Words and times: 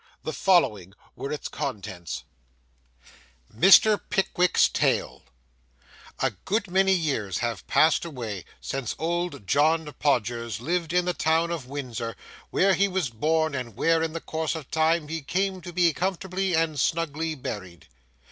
The 0.23 0.33
following 0.33 0.95
were 1.15 1.31
its 1.31 1.47
contents:— 1.47 2.23
MR. 3.55 4.01
PICKWICK'S 4.09 4.69
TALE 4.69 5.21
A 6.17 6.31
good 6.43 6.67
many 6.71 6.93
years 6.93 7.37
have 7.37 7.67
passed 7.67 8.03
away 8.03 8.43
since 8.59 8.95
old 8.97 9.45
John 9.45 9.93
Podgers 9.99 10.59
lived 10.59 10.91
in 10.91 11.05
the 11.05 11.13
town 11.13 11.51
of 11.51 11.67
Windsor, 11.67 12.15
where 12.49 12.73
he 12.73 12.87
was 12.87 13.11
born, 13.11 13.53
and 13.53 13.75
where, 13.77 14.01
in 14.01 14.19
course 14.21 14.55
of 14.55 14.71
time, 14.71 15.07
he 15.07 15.21
came 15.21 15.61
to 15.61 15.71
be 15.71 15.93
comfortably 15.93 16.55
and 16.55 16.79
snugly 16.79 17.35
buried. 17.35 17.87